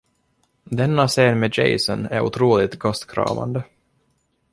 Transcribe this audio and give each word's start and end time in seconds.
Denna 0.63 1.07
scen 1.07 1.39
med 1.39 1.57
Jason 1.57 2.05
är 2.05 2.21
otroligt 2.21 2.79
gastkramande. 2.79 3.63